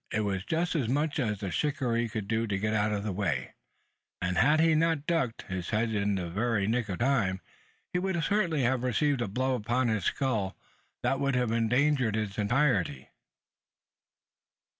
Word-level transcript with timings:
It 0.11 0.21
was 0.21 0.43
just 0.43 0.73
as 0.73 0.89
much 0.89 1.19
as 1.19 1.41
the 1.41 1.51
shikaree 1.51 2.09
could 2.09 2.27
do 2.27 2.47
to 2.47 2.57
get 2.57 2.73
out 2.73 2.91
of 2.91 3.03
the 3.03 3.11
way; 3.11 3.53
and, 4.19 4.35
had 4.39 4.59
he 4.59 4.73
not 4.73 5.05
ducked 5.05 5.43
his 5.43 5.69
head 5.69 5.91
in 5.93 6.15
the 6.15 6.27
very 6.27 6.65
nick 6.65 6.89
of 6.89 6.97
time, 6.97 7.39
he 7.93 7.99
would 7.99 8.23
certainly 8.23 8.63
have 8.63 8.81
received 8.81 9.21
a 9.21 9.27
blow 9.27 9.53
upon 9.53 9.89
his 9.89 10.05
skull, 10.05 10.57
that 11.03 11.19
would 11.19 11.35
have 11.35 11.51
endangered 11.51 12.15
its 12.17 12.39
entirety. 12.39 13.09